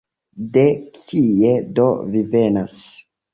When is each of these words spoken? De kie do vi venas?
De 0.53 0.63
kie 1.09 1.51
do 1.81 1.85
vi 2.15 2.25
venas? 2.33 2.81